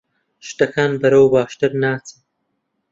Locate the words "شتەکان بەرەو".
0.47-1.25